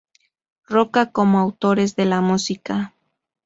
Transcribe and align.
Roca 0.67 1.11
como 1.11 1.37
autores 1.37 1.95
de 1.95 2.05
la 2.05 2.21
música. 2.21 2.95